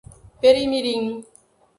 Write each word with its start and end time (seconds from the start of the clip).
Peri 0.41 0.63
Mirim 0.71 1.05